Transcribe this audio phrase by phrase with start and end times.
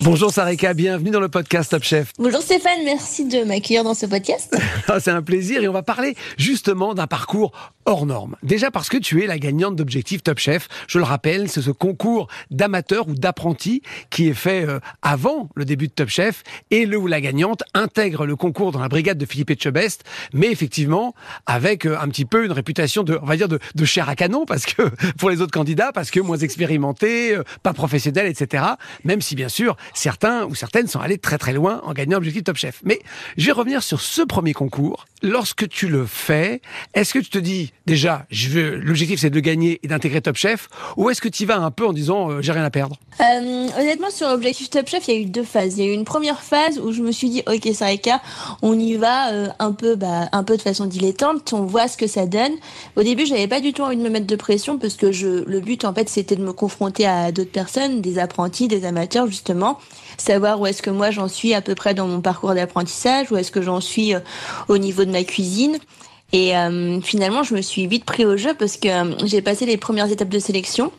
[0.00, 2.10] Bonjour Sarika, bienvenue dans le podcast Top Chef.
[2.18, 4.54] Bonjour Stéphane, merci de m'accueillir dans ce podcast.
[4.88, 7.52] Ah, c'est un plaisir et on va parler justement d'un parcours
[7.86, 8.36] hors norme.
[8.42, 10.68] Déjà parce que tu es la gagnante d'Objectif Top Chef.
[10.88, 15.64] Je le rappelle, c'est ce concours d'amateurs ou d'apprentis qui est fait euh, avant le
[15.64, 19.18] début de Top Chef et le où la gagnante intègre le concours dans la brigade
[19.18, 21.14] de Philippe Etchebest, mais effectivement
[21.46, 24.16] avec euh, un petit peu une réputation de, on va dire, de, de chair à
[24.16, 24.82] canon parce que
[25.18, 28.64] pour les autres candidats, parce que moins expérimentés, euh, pas professionnels, etc.
[29.04, 32.44] Même si bien sûr certains ou certaines sont allés très très loin en gagnant Objectif
[32.44, 32.80] Top Chef.
[32.84, 33.00] Mais
[33.36, 35.06] je vais revenir sur ce premier concours.
[35.22, 36.60] Lorsque tu le fais,
[36.94, 40.36] est-ce que tu te dis déjà, je veux, l'objectif c'est de gagner et d'intégrer Top
[40.36, 42.96] Chef, ou est-ce que tu vas un peu en disant euh, j'ai rien à perdre?
[43.20, 45.78] Euh, honnêtement, sur l'objectif Top Chef, il y a eu deux phases.
[45.78, 48.20] Il y a eu une première phase où je me suis dit, ok, Sarika,
[48.62, 51.52] on y va euh, un peu, bah, un peu de façon dilettante.
[51.52, 52.52] On voit ce que ça donne.
[52.96, 55.44] Au début, j'avais pas du tout envie de me mettre de pression parce que je,
[55.44, 59.26] le but, en fait, c'était de me confronter à d'autres personnes, des apprentis, des amateurs,
[59.26, 59.78] justement,
[60.18, 63.36] savoir où est-ce que moi j'en suis à peu près dans mon parcours d'apprentissage, où
[63.36, 64.20] est-ce que j'en suis euh,
[64.68, 65.78] au niveau de ma cuisine.
[66.32, 69.66] Et euh, finalement, je me suis vite pris au jeu parce que euh, j'ai passé
[69.66, 70.90] les premières étapes de sélection.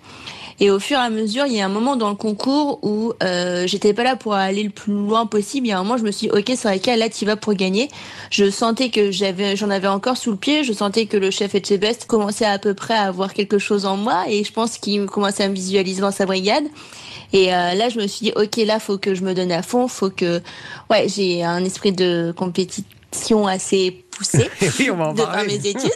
[0.59, 3.11] Et au fur et à mesure, il y a un moment dans le concours où
[3.21, 5.67] euh, j'étais pas là pour aller le plus loin possible.
[5.67, 7.53] Il y a un moment, je me suis dit, ok, qu'à là, tu vas pour
[7.55, 7.89] gagner.
[8.31, 10.63] Je sentais que j'avais, j'en avais encore sous le pied.
[10.63, 13.97] Je sentais que le chef Etchebest commençait à peu près à avoir quelque chose en
[13.97, 14.23] moi.
[14.29, 16.63] Et je pense qu'il commençait à me visualiser dans sa brigade.
[17.33, 19.61] Et euh, là, je me suis dit, ok, là, faut que je me donne à
[19.61, 19.89] fond.
[19.89, 20.41] Faut que,
[20.89, 25.57] ouais, j'ai un esprit de compétition assez poussé Oui, on va en de par parler.
[25.59, 25.91] mes études.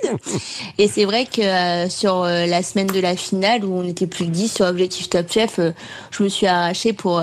[0.78, 4.08] Et c'est vrai que euh, sur euh, la semaine de la finale où on était
[4.08, 5.72] plus que 10 sur Objectif Top Chef, euh,
[6.12, 7.22] je me suis arrachée pour,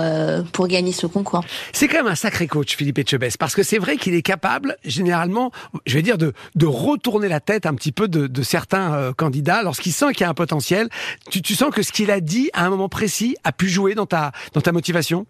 [0.53, 1.43] pour gagner ce concours.
[1.73, 4.77] C'est quand même un sacré coach, Philippe Etchebest, parce que c'est vrai qu'il est capable,
[4.83, 5.51] généralement,
[5.85, 9.61] je vais dire, de, de retourner la tête un petit peu de, de certains candidats
[9.63, 10.89] lorsqu'il sent qu'il y a un potentiel.
[11.29, 13.95] Tu, tu sens que ce qu'il a dit à un moment précis a pu jouer
[13.95, 15.25] dans ta, dans ta motivation?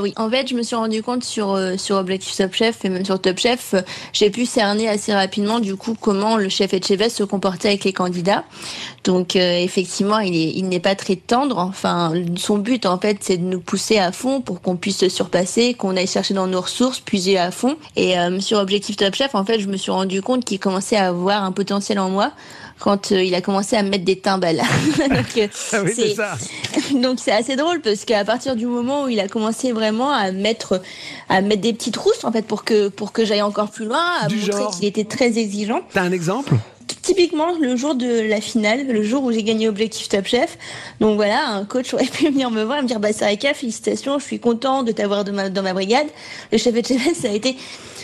[0.00, 3.04] Oui, en fait, je me suis rendu compte sur sur Objectif Top Chef et même
[3.04, 3.74] sur Top Chef,
[4.12, 7.92] j'ai pu cerner assez rapidement du coup comment le chef Etchebest se comportait avec les
[7.92, 8.44] candidats.
[9.04, 11.58] Donc euh, effectivement, il il n'est pas très tendre.
[11.58, 15.08] Enfin, son but en fait, c'est de nous pousser à fond pour qu'on puisse se
[15.08, 17.76] surpasser, qu'on aille chercher dans nos ressources, puiser à fond.
[17.96, 20.96] Et euh, sur Objectif Top Chef, en fait, je me suis rendu compte qu'il commençait
[20.96, 22.32] à avoir un potentiel en moi
[22.82, 24.60] quand euh, il a commencé à me mettre des timbales.
[24.98, 26.32] Donc, euh, Ah oui, c'est c'est- ça.
[27.00, 30.32] donc c'est assez drôle parce qu'à partir du moment où il a commencé vraiment à
[30.32, 30.80] mettre
[31.28, 34.04] à mettre des petites rousses en fait pour que pour que j'aille encore plus loin,
[34.20, 35.80] à Du montrer qu'il était très exigeant.
[35.92, 36.54] T'as un exemple?
[37.02, 40.56] Typiquement le jour de la finale, le jour où j'ai gagné Objectif Top Chef.
[41.00, 44.18] Donc voilà, un coach aurait pu venir me voir et me dire bah Sarika, félicitations,
[44.18, 46.06] je suis content de t'avoir de ma- dans ma brigade.
[46.52, 47.56] Le chef de chef ça a été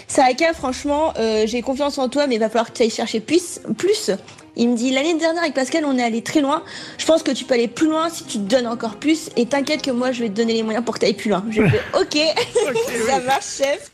[0.08, 3.20] Sarika, franchement, euh, j'ai confiance en toi, mais il va falloir que tu ailles chercher
[3.20, 3.60] plus.
[3.76, 4.10] plus.
[4.60, 6.64] Il me dit l'année dernière avec Pascal, on est allé très loin.
[6.98, 9.30] Je pense que tu peux aller plus loin si tu te donnes encore plus.
[9.36, 11.30] Et t'inquiète que moi, je vais te donner les moyens pour que tu ailles plus
[11.30, 11.44] loin.
[11.48, 12.18] Je fais OK,
[13.06, 13.92] ça marche, chef.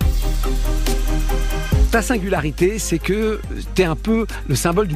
[1.90, 3.42] Ta singularité, c'est que
[3.74, 4.88] tu es un peu le symbole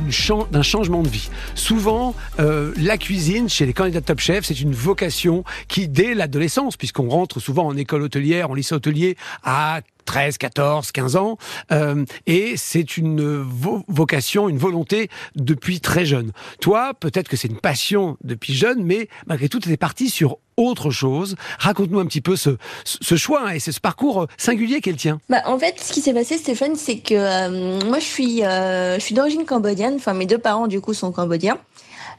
[0.50, 1.28] d'un changement de vie.
[1.54, 6.14] Souvent, euh, la cuisine, chez les candidats de Top Chef, c'est une vocation qui, dès
[6.14, 11.36] l'adolescence, puisqu'on rentre souvent en école hôtelière, en lycée hôtelier, à 13, 14, 15 ans,
[11.70, 16.32] euh, et c'est une vo- vocation, une volonté depuis très jeune.
[16.62, 20.38] Toi, peut-être que c'est une passion depuis jeune, mais malgré tout, tu es parti sur
[20.56, 21.36] autre chose.
[21.58, 25.20] Raconte-nous un petit peu ce, ce choix hein, et ce parcours singulier qu'est le tien.
[25.28, 28.94] Bah, en fait, ce qui s'est passé, Stéphane, c'est que euh, moi, je suis, euh,
[28.98, 29.94] je suis d'origine cambodgienne.
[29.97, 31.58] Enfin, mes deux parents, du coup, sont cambodgiens.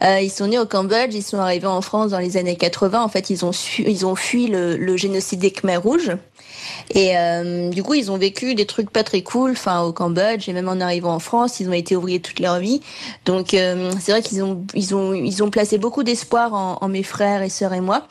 [0.04, 3.02] Euh, ils sont nés au Cambodge, ils sont arrivés en France dans les années 80.
[3.04, 6.12] En fait, ils ont, su- ils ont fui le, le génocide des Khmers rouges.
[6.94, 10.48] Et euh, du coup, ils ont vécu des trucs pas très cool, enfin au Cambodge
[10.50, 12.82] et même en arrivant en France, ils ont été ouvriers toute leur vie.
[13.26, 16.88] Donc euh, c'est vrai qu'ils ont, ils ont, ils ont placé beaucoup d'espoir en, en
[16.88, 18.08] mes frères et sœurs et moi.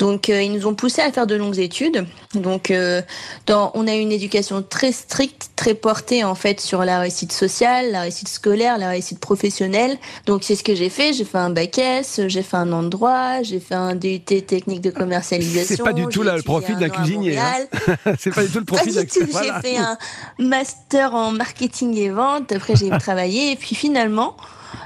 [0.00, 2.06] Donc euh, ils nous ont poussés à faire de longues études.
[2.34, 3.02] Donc euh,
[3.46, 7.32] dans, on a eu une éducation très stricte, très portée en fait sur la réussite
[7.32, 9.98] sociale, la réussite scolaire, la réussite professionnelle.
[10.24, 11.12] Donc c'est ce que j'ai fait.
[11.12, 14.20] J'ai fait un bac S, j'ai fait un an de droit, j'ai fait un DUT
[14.20, 15.76] technique de commercialisation.
[15.76, 17.36] C'est pas du tout là, le profil un d'un cuisinier.
[17.36, 17.66] hein.
[18.18, 19.20] C'est pas du tout le profil d'un du tout.
[19.30, 19.60] voilà.
[19.62, 19.98] J'ai fait un
[20.38, 22.50] master en marketing et vente.
[22.52, 23.52] Après, j'ai travaillé.
[23.52, 24.34] Et puis finalement,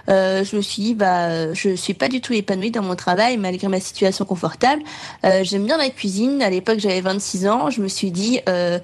[0.09, 3.37] euh, je me suis dit, bah, je suis pas du tout épanouie dans mon travail
[3.37, 4.83] malgré ma situation confortable.
[5.25, 6.43] Euh, J'aime bien la cuisine.
[6.43, 7.71] À l'époque, j'avais 26 ans.
[7.71, 8.79] Je me suis dit, euh,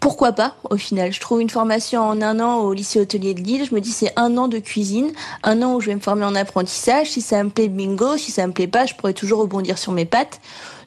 [0.00, 3.40] pourquoi pas au final Je trouve une formation en un an au lycée hôtelier de
[3.40, 3.64] Lille.
[3.64, 5.12] Je me dis c'est un an de cuisine,
[5.44, 7.10] un an où je vais me former en apprentissage.
[7.10, 8.16] Si ça me plaît, bingo.
[8.16, 10.40] Si ça me plaît pas, je pourrais toujours rebondir sur mes pattes.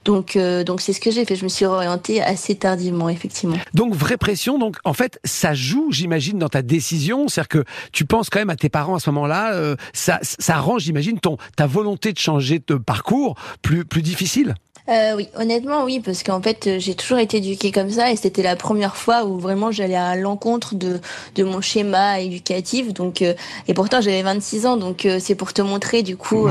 [0.06, 1.36] Donc, euh, donc c'est ce que j'ai fait.
[1.36, 3.58] Je me suis orientée assez tardivement, effectivement.
[3.74, 4.58] Donc vraie pression.
[4.58, 7.28] Donc en fait, ça joue, j'imagine, dans ta décision.
[7.28, 9.54] C'est-à-dire que tu penses quand même à tes parents à ce moment-là.
[9.54, 14.56] Euh, ça, ça rend, j'imagine, ton ta volonté de changer de parcours plus plus difficile.
[14.88, 18.16] Euh, oui, honnêtement, oui, parce qu'en fait, euh, j'ai toujours été éduquée comme ça et
[18.16, 21.00] c'était la première fois où vraiment j'allais à l'encontre de,
[21.34, 22.94] de mon schéma éducatif.
[22.94, 23.34] Donc, euh,
[23.68, 26.48] et pourtant, j'avais 26 ans, donc euh, c'est pour te montrer du coup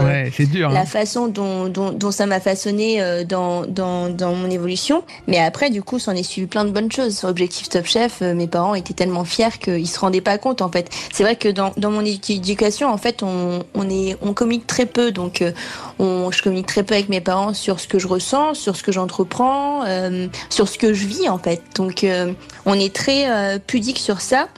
[0.51, 0.85] dur, la hein.
[0.85, 5.05] façon dont, dont, dont ça m'a façonné dans, dans, dans mon évolution.
[5.29, 7.17] Mais après, du coup, s'en est suivi plein de bonnes choses.
[7.17, 10.71] Sur Objectif Top Chef, mes parents étaient tellement fiers qu'ils se rendaient pas compte, en
[10.71, 10.91] fait.
[11.13, 14.87] C'est vrai que dans, dans mon éducation, en fait, on, on, est, on communique très
[14.87, 15.45] peu, donc
[16.01, 18.24] on, je communique très peu avec mes parents sur ce que je ressens
[18.55, 21.63] sur ce que j'entreprends, euh, sur ce que je vis en fait.
[21.77, 22.33] Donc euh,
[22.67, 24.49] on est très euh, pudique sur ça.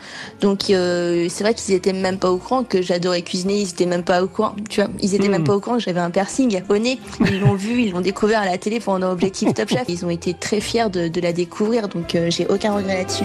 [0.41, 3.61] Donc c'est vrai qu'ils étaient même pas au courant que j'adorais cuisiner.
[3.61, 4.55] Ils étaient même pas au courant.
[4.69, 5.45] Tu vois, ils étaient même Hmm.
[5.45, 6.99] pas au courant que j'avais un piercing au nez.
[7.21, 9.85] Ils l'ont vu, ils l'ont découvert à la télé pendant Objectif Top Chef.
[9.89, 11.89] Ils ont été très fiers de, de la découvrir.
[11.89, 13.25] Donc j'ai aucun regret là-dessus.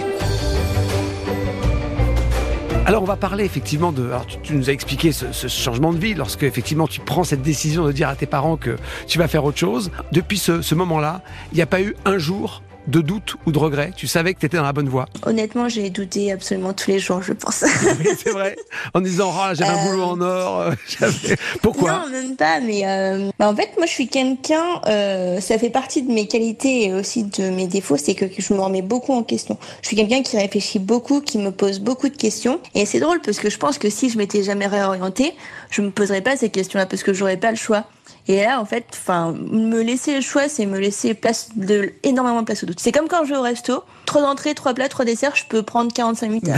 [2.92, 4.04] Alors on va parler effectivement de.
[4.04, 7.86] Alors tu, nous as expliqué ce, changement de vie lorsque effectivement tu prends cette décision
[7.86, 9.90] de dire à tes parents que tu vas faire autre chose.
[10.12, 11.22] Depuis ce moment-là,
[11.52, 14.40] il n'y a pas eu un jour de doute ou de regret Tu savais que
[14.40, 17.64] tu étais dans la bonne voie Honnêtement, j'ai douté absolument tous les jours, je pense.
[17.98, 18.56] Oui, c'est vrai.
[18.94, 20.60] En disant, oh, j'avais un boulot en or.
[20.62, 20.74] euh,
[21.62, 21.92] Pourquoi?
[21.92, 25.70] Non, même pas, mais euh, bah, en fait, moi, je suis quelqu'un, euh, ça fait
[25.70, 29.12] partie de mes qualités et aussi de mes défauts, c'est que je me remets beaucoup
[29.12, 29.58] en question.
[29.82, 32.60] Je suis quelqu'un qui réfléchit beaucoup, qui me pose beaucoup de questions.
[32.74, 35.34] Et c'est drôle parce que je pense que si je m'étais jamais réorientée,
[35.72, 37.84] je me poserais pas ces questions-là parce que j'aurais pas le choix.
[38.28, 42.40] Et là, en fait, enfin, me laisser le choix, c'est me laisser place de énormément
[42.42, 42.78] de place au doute.
[42.78, 45.64] C'est comme quand je vais au resto, trois entrées, trois plats, trois desserts, je peux
[45.64, 46.48] prendre 45 minutes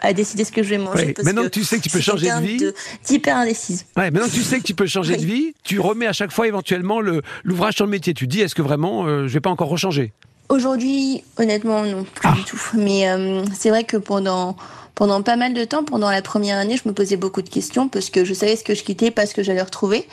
[0.00, 1.14] à, décider ce que je vais manger.
[1.14, 2.72] Parce maintenant que que tu sais que tu peux changer de vie.
[3.04, 3.84] d'hyper indécise.
[3.96, 6.30] Ouais, maintenant que tu sais que tu peux changer de vie, tu remets à chaque
[6.30, 8.14] fois éventuellement le- l'ouvrage sur le métier.
[8.14, 10.12] Tu dis, est-ce que vraiment euh, je vais pas encore rechanger?
[10.50, 12.32] Aujourd'hui, honnêtement, non, plus Ah.
[12.36, 12.60] du tout.
[12.74, 14.56] Mais euh, c'est vrai que pendant
[14.98, 17.88] pendant pas mal de temps, pendant la première année, je me posais beaucoup de questions
[17.88, 20.08] parce que je savais ce que je quittais, pas ce que j'allais retrouver.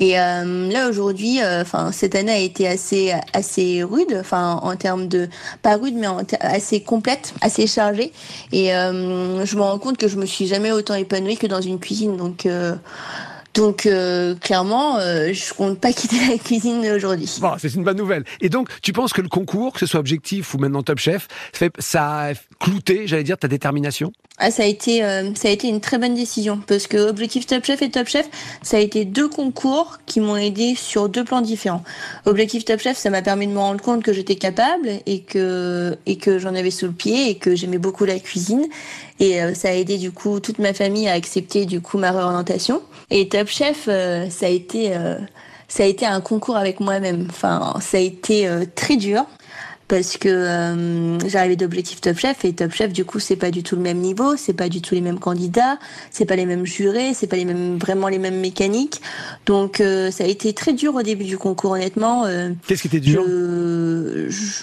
[0.00, 4.74] Et euh, là aujourd'hui, euh, enfin cette année a été assez assez rude, enfin en
[4.74, 5.28] termes de
[5.60, 8.10] pas rude, mais en assez complète, assez chargée.
[8.52, 11.60] Et euh, je me rends compte que je me suis jamais autant épanouie que dans
[11.60, 12.16] une cuisine.
[12.16, 12.74] Donc euh,
[13.54, 17.30] donc euh, clairement, euh, je compte pas quitter la cuisine aujourd'hui.
[17.40, 18.24] Bon, c'est une bonne nouvelle.
[18.40, 21.28] Et donc, tu penses que le concours, que ce soit objectif ou maintenant Top Chef,
[21.78, 24.12] ça a clouté, j'allais dire, ta détermination?
[24.38, 27.46] Ah, ça a été, euh, ça a été une très bonne décision parce que Objectif
[27.46, 28.28] Top Chef et Top Chef,
[28.62, 31.84] ça a été deux concours qui m'ont aidé sur deux plans différents.
[32.24, 35.96] Objectif Top Chef, ça m'a permis de me rendre compte que j'étais capable et que
[36.06, 38.66] et que j'en avais sous le pied et que j'aimais beaucoup la cuisine
[39.22, 42.10] et euh, ça a aidé du coup toute ma famille à accepter du coup ma
[42.10, 42.82] réorientation.
[43.10, 45.16] Et Top Chef, euh, ça a été euh,
[45.68, 47.26] ça a été un concours avec moi-même.
[47.30, 49.24] Enfin, ça a été très dur
[49.88, 53.62] parce que euh, j'arrivais d'objectif Top Chef et Top Chef du coup c'est pas du
[53.62, 55.78] tout le même niveau, c'est pas du tout les mêmes candidats,
[56.10, 59.02] c'est pas les mêmes jurés, c'est pas les mêmes vraiment les mêmes mécaniques.
[59.44, 62.24] Donc euh, ça a été très dur au début du concours honnêtement.
[62.24, 63.22] euh, Qu'est-ce qui était dur?
[63.26, 64.62] je- je-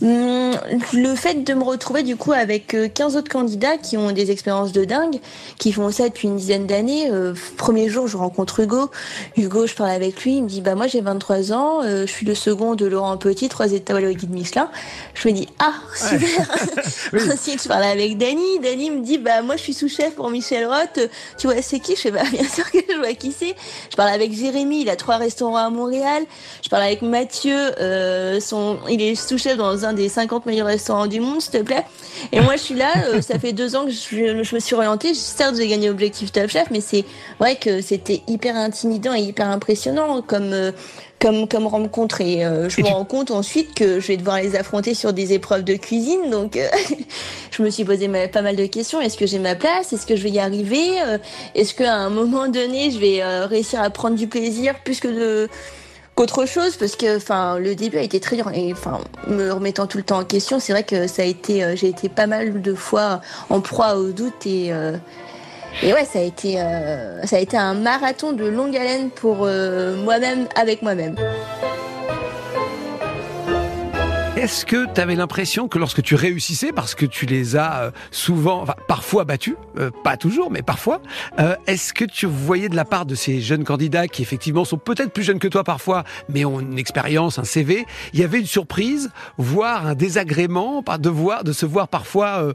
[0.00, 4.30] Le fait de me retrouver du coup avec euh, 15 autres candidats qui ont des
[4.30, 5.20] expériences de dingue,
[5.58, 7.10] qui font ça depuis une dizaine d'années.
[7.10, 8.90] Euh, premier jour, je rencontre Hugo.
[9.36, 12.12] Hugo, je parle avec lui, il me dit bah moi j'ai 23 ans, euh, je
[12.12, 14.68] suis le second de Laurent Petit, trois étoiles au guide Michelin.
[15.14, 16.18] Je me dis ah super.
[17.12, 17.20] Oui.
[17.32, 18.58] Ensuite, je parle avec Dany.
[18.60, 20.98] Dany me dit bah moi je suis sous-chef pour Michel Roth.
[20.98, 21.08] Euh,
[21.38, 21.94] Tu vois c'est qui?
[21.96, 23.54] Je fais bah bien sûr que je vois qui c'est.
[23.90, 26.24] Je parle avec Jérémy, il a trois restaurants à Montréal.
[26.62, 31.06] Je parle avec Mathieu, euh, son, il est sous-chef dans un des 50 meilleurs restaurants
[31.06, 31.84] du monde, s'il te plaît.
[32.32, 34.74] Et moi, je suis là, euh, ça fait deux ans que je, je me suis
[34.74, 35.14] orientée.
[35.14, 37.04] Certes, j'ai gagné Objectif Top Chef, mais c'est
[37.38, 40.72] vrai que c'était hyper intimidant et hyper impressionnant comme, euh,
[41.20, 42.20] comme, comme rencontre.
[42.20, 44.94] Et euh, je Et me tu- rends compte ensuite que je vais devoir les affronter
[44.94, 46.30] sur des épreuves de cuisine.
[46.30, 46.58] Donc,
[47.50, 49.00] je me suis posé ma- pas mal de questions.
[49.00, 49.92] Est-ce que j'ai ma place?
[49.92, 50.90] Est-ce que je vais y arriver?
[51.54, 55.48] Est-ce qu'à un moment donné, je vais réussir à prendre du plaisir plus que de
[56.14, 58.50] qu'autre chose parce que enfin le début a été très dur.
[58.54, 61.64] Et enfin me remettant tout le temps en question c'est vrai que ça a été
[61.64, 64.96] euh, j'ai été pas mal de fois en proie au doute et euh,
[65.82, 69.38] et ouais ça a été euh, ça a été un marathon de longue haleine pour
[69.42, 71.16] euh, moi-même avec moi-même
[74.44, 77.90] Est-ce que tu avais l'impression que lorsque tu réussissais, parce que tu les as euh,
[78.10, 81.00] souvent, parfois battus, euh, pas toujours, mais parfois,
[81.38, 84.76] euh, est-ce que tu voyais de la part de ces jeunes candidats qui effectivement sont
[84.76, 88.38] peut-être plus jeunes que toi parfois, mais ont une expérience, un CV, il y avait
[88.38, 92.52] une surprise, voire un désagrément, de voir, de se voir parfois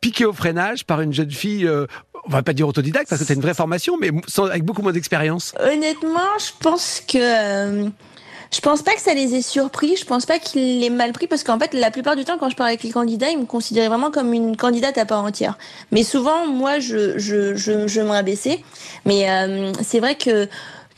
[0.00, 3.34] piqué au freinage par une jeune fille on va pas dire autodidacte parce que as
[3.34, 5.52] une vraie formation, mais avec beaucoup moins d'expérience?
[5.58, 7.90] Honnêtement, je pense que
[8.50, 9.96] je pense pas que ça les ait surpris.
[9.96, 12.48] Je pense pas qu'ils l'aient mal pris parce qu'en fait, la plupart du temps, quand
[12.48, 15.58] je parle avec les candidats, ils me considéraient vraiment comme une candidate à part entière.
[15.92, 18.60] Mais souvent, moi, je, je, je, je me rabaissais.
[19.04, 20.48] Mais euh, c'est vrai que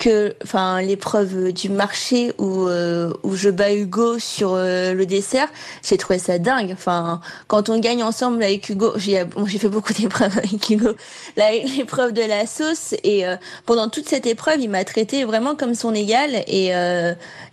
[0.01, 5.49] que, enfin, l'épreuve du marché où euh, où je bats Hugo sur euh, le dessert,
[5.87, 6.71] j'ai trouvé ça dingue.
[6.73, 10.95] Enfin, quand on gagne ensemble avec Hugo, j'ai j'ai fait beaucoup d'épreuves avec Hugo,
[11.37, 15.75] l'épreuve de la sauce et euh, pendant toute cette épreuve, il m'a traité vraiment comme
[15.75, 16.71] son égal et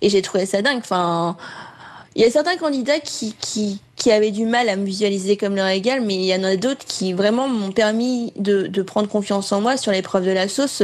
[0.02, 0.80] et j'ai trouvé ça dingue.
[0.80, 1.38] Enfin.
[2.16, 5.56] Il y a certains candidats qui, qui, qui avaient du mal à me visualiser comme
[5.56, 9.08] leur égal, mais il y en a d'autres qui vraiment m'ont permis de, de prendre
[9.08, 10.82] confiance en moi sur l'épreuve de la sauce.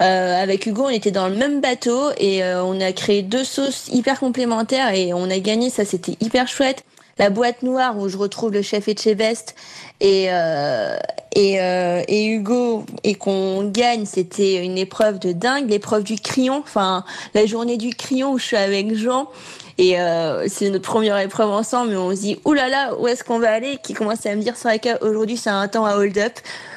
[0.00, 3.44] Euh, avec Hugo, on était dans le même bateau et euh, on a créé deux
[3.44, 5.70] sauces hyper complémentaires et on a gagné.
[5.70, 6.84] Ça, c'était hyper chouette.
[7.18, 9.54] La boîte noire où je retrouve le chef Etchebest
[10.00, 10.96] et euh,
[11.34, 15.68] et, euh, et Hugo et qu'on gagne, c'était une épreuve de dingue.
[15.68, 19.28] L'épreuve du crayon, enfin la journée du crayon où je suis avec Jean.
[19.76, 23.08] Et euh, c'est notre première épreuve ensemble, mais on se dit, oulala, là là, où
[23.08, 23.78] est-ce qu'on va aller?
[23.82, 26.32] Qui commence à me dire, Saraka, aujourd'hui c'est un temps à hold up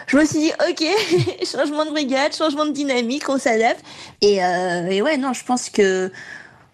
[0.08, 0.84] je me suis dit, ok,
[1.46, 3.84] changement de brigade, changement de dynamique, on s'adapte.
[4.22, 6.12] Et, euh, et ouais, non, je pense que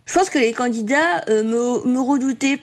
[0.05, 2.59] je pense que les candidats euh, me, me redoutaient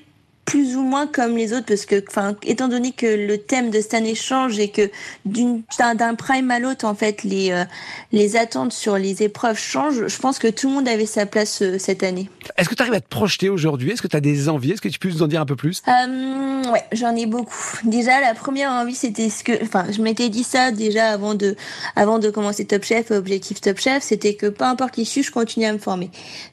[0.50, 3.80] plus ou moins comme les autres parce que, enfin, étant donné que le thème de
[3.80, 4.90] cette année change et que
[5.24, 7.64] d'un prime à l'autre, en fait, les euh,
[8.10, 11.62] les attentes sur les épreuves changent, je pense que tout le monde avait sa place
[11.62, 12.28] euh, cette année.
[12.56, 13.92] Est-ce que tu arrives à te projeter aujourd'hui?
[13.92, 14.72] Est-ce que tu as des envies?
[14.72, 15.82] Est-ce que tu peux nous en dire un peu plus?
[15.86, 17.78] Euh, Ouais, j'en ai beaucoup.
[17.84, 21.56] Déjà, la première envie, c'était ce que, enfin, je m'étais dit ça déjà avant de
[21.96, 25.66] avant de commencer Top Chef, objectif Top Chef, c'était que peu importe l'issue, je continue
[25.66, 26.10] à me former.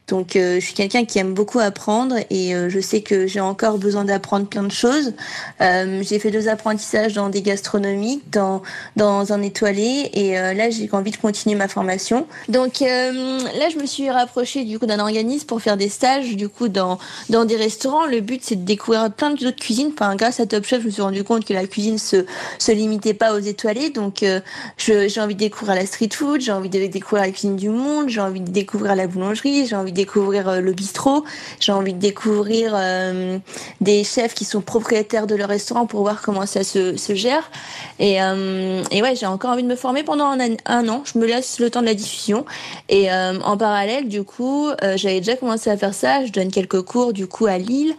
[0.07, 3.86] Donc, je suis quelqu'un qui aime beaucoup apprendre et je sais que j'ai encore besoin
[3.87, 5.13] besoin d'apprendre plein de choses.
[5.61, 8.61] Euh, j'ai fait deux apprentissages dans des gastronomies, dans
[8.97, 12.27] dans un étoilé, et euh, là j'ai envie de continuer ma formation.
[12.49, 16.35] Donc euh, là je me suis rapprochée du coup d'un organisme pour faire des stages
[16.35, 18.05] du coup dans dans des restaurants.
[18.05, 19.91] Le but c'est de découvrir plein d'autres cuisines.
[19.93, 22.25] Enfin grâce à Top Chef, je me suis rendu compte que la cuisine se
[22.59, 23.89] se limitait pas aux étoilés.
[23.89, 24.25] Donc
[24.77, 28.09] j'ai envie de découvrir la street food, j'ai envie de découvrir la cuisine du monde,
[28.09, 31.23] j'ai envie de découvrir la boulangerie, j'ai envie de découvrir le bistrot,
[31.61, 32.75] j'ai envie de découvrir
[33.81, 37.49] des chefs qui sont propriétaires de leur restaurant pour voir comment ça se, se gère.
[37.99, 41.03] Et, euh, et ouais, j'ai encore envie de me former pendant un, un, an.
[41.11, 42.45] Je me laisse le temps de la diffusion.
[42.89, 46.25] Et euh, en parallèle, du coup, euh, j'avais déjà commencé à faire ça.
[46.25, 47.95] Je donne quelques cours du coup à Lille.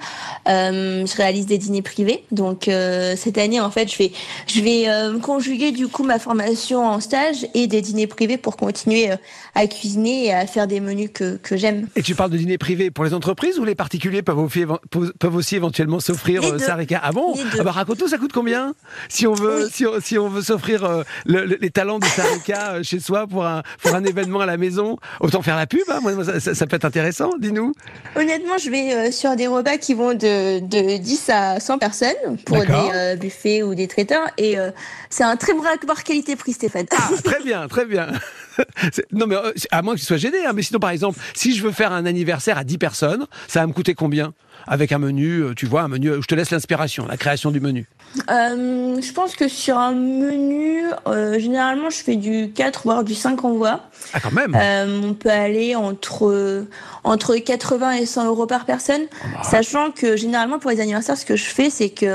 [0.47, 2.25] Je réalise des dîners privés.
[2.32, 2.70] Donc
[3.16, 4.12] cette année, en fait, je vais
[4.47, 4.87] je vais
[5.20, 9.11] conjuguer du coup ma formation en stage et des dîners privés pour continuer
[9.54, 11.88] à cuisiner et à faire des menus que, que j'aime.
[11.97, 16.00] Et tu parles de dîners privés pour les entreprises ou les particuliers peuvent aussi éventuellement
[16.00, 18.75] s'offrir euh, Sarika Ah bon ah bah, Raconte-nous, ça coûte combien
[19.09, 22.83] Si on veut, si, on, si on veut s'offrir euh, les talents de Sarika euh,
[22.83, 25.83] chez soi pour un, pour un événement à la maison, autant faire la pub.
[25.88, 27.31] Hein Moi, ça, ça, peut être intéressant.
[27.38, 27.75] Dis-nous.
[28.17, 32.59] Honnêtement, je vais sur des repas qui vont de, de 10 à 100 personnes pour
[32.59, 34.27] des buffets ou des traiteurs.
[34.38, 34.57] Et
[35.11, 36.87] c'est un très bon rapport qualité-prix, Stéphane.
[36.91, 38.09] Ah, très bien, très bien.
[39.12, 40.45] non, mais euh, à moins que tu sois gêné.
[40.45, 43.61] Hein, mais sinon, par exemple, si je veux faire un anniversaire à 10 personnes, ça
[43.61, 44.33] va me coûter combien?
[44.67, 46.11] Avec un menu, euh, tu vois, un menu.
[46.21, 47.87] Je te laisse l'inspiration, la création du menu.
[48.31, 50.83] Euh, je pense que sur un menu,
[51.38, 53.81] généralement, je fais du 4 voire du 5 envois.
[54.12, 54.57] Ah, quand même
[55.05, 56.67] On peut aller entre,
[57.05, 59.03] entre 80 et 100 euros par personne.
[59.03, 59.43] Oh, bah.
[59.43, 62.07] Sachant que généralement, pour les anniversaires, ce que je fais, c'est que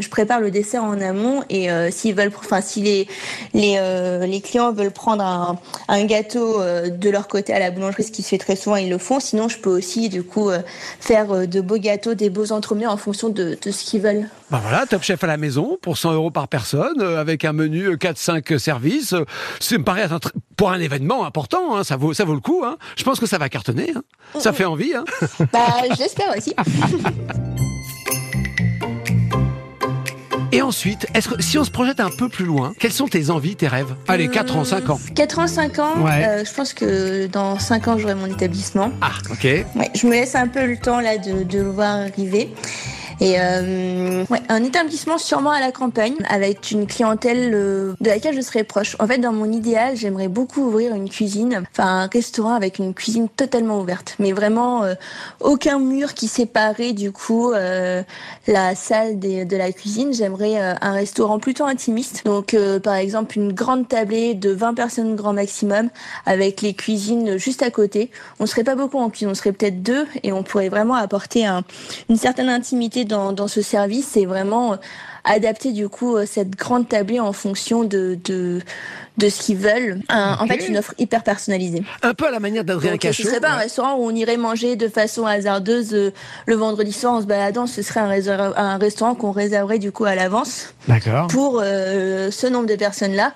[0.00, 3.08] je prépare le dessert en amont et s'ils veulent, enfin, si les,
[3.54, 3.78] les,
[4.26, 8.12] les clients veulent prendre un, un gâteau euh, de leur côté à la boulangerie, ce
[8.12, 9.20] qui se fait très souvent, ils le font.
[9.20, 10.60] Sinon, je peux aussi, du coup, euh,
[11.00, 14.28] faire euh, de beaux gâteaux, des beaux entremets en fonction de, ce qu'ils veulent.
[14.52, 17.94] Ben voilà, Top Chef à la maison pour 100 euros par personne, avec un menu
[17.94, 19.14] 4-5 services.
[19.60, 20.06] Ça me paraît
[20.58, 22.62] pour un événement important, hein, ça, vaut, ça vaut le coup.
[22.62, 22.76] Hein.
[22.98, 23.94] Je pense que ça va cartonner.
[23.96, 24.02] Hein.
[24.38, 24.92] Ça fait envie.
[25.54, 26.54] Bah, j'espère aussi.
[30.52, 33.30] Et ensuite, est-ce que si on se projette un peu plus loin, quelles sont tes
[33.30, 33.94] envies, tes rêves?
[34.06, 35.00] Allez, 4 ans, 5 ans.
[35.14, 38.92] 4 ans, 5 ans, euh, je pense que dans 5 ans, j'aurai mon établissement.
[39.00, 39.44] Ah, ok.
[39.44, 42.52] Ouais, je me laisse un peu le temps là de, de le voir arriver.
[43.22, 48.40] Et euh, un établissement sûrement à la campagne, avec une clientèle euh, de laquelle je
[48.40, 48.96] serais proche.
[48.98, 52.94] En fait, dans mon idéal, j'aimerais beaucoup ouvrir une cuisine, enfin un restaurant avec une
[52.94, 54.94] cuisine totalement ouverte, mais vraiment euh,
[55.38, 60.12] aucun mur qui séparait du coup la salle de la cuisine.
[60.12, 65.32] J'aimerais un restaurant plutôt intimiste, donc par exemple une grande tablée de 20 personnes grand
[65.32, 65.90] maximum,
[66.26, 68.10] avec les cuisines juste à côté.
[68.40, 71.46] On serait pas beaucoup en cuisine, on serait peut-être deux, et on pourrait vraiment apporter
[71.46, 71.62] un,
[72.08, 74.76] une certaine intimité dans, dans ce service et vraiment euh,
[75.24, 78.60] adapter du coup euh, cette grande tablée en fonction de de,
[79.18, 80.00] de ce qu'ils veulent.
[80.08, 81.82] Un- En fait, une offre hyper personnalisée.
[82.02, 83.22] Un peu à la manière d'Adrien ce Cachot.
[83.24, 86.12] serait pas un restaurant où on irait manger de façon hasardeuse euh,
[86.46, 87.66] le vendredi soir en se baladant.
[87.66, 91.26] Ce serait un, restaurant qu'on réserverait du coup à l'avance D'accord.
[91.28, 93.32] pour euh, ce nombre de personnes-là.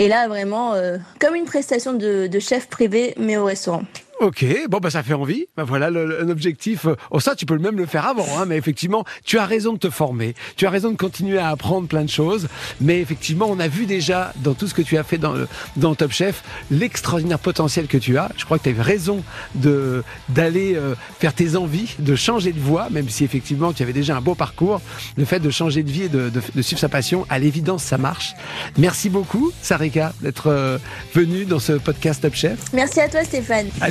[0.00, 3.82] Et là, vraiment, euh, comme une prestation de, de chef privé, mais au restaurant.
[4.20, 5.46] Ok, bon bah ça fait envie.
[5.56, 6.86] Bah voilà le- le- un objectif.
[6.86, 9.74] euh, Oh ça tu peux même le faire avant, hein, mais effectivement tu as raison
[9.74, 10.34] de te former.
[10.56, 12.48] Tu as raison de continuer à apprendre plein de choses.
[12.80, 15.46] Mais effectivement on a vu déjà dans tout ce que tu as fait dans le-
[15.76, 18.30] dans Top Chef l'extraordinaire potentiel que tu as.
[18.36, 19.22] Je crois que tu as eu raison
[19.54, 23.92] de d'aller euh, faire tes envies, de changer de voie, même si effectivement tu avais
[23.92, 24.80] déjà un beau parcours.
[25.16, 27.84] Le fait de changer de vie et de, de, de suivre sa passion, à l'évidence
[27.84, 28.34] ça marche.
[28.76, 30.78] Merci beaucoup Sarika d'être euh,
[31.14, 32.58] venue dans ce podcast Top Chef.
[32.72, 33.66] Merci à toi, Stéphane.
[33.80, 33.90] À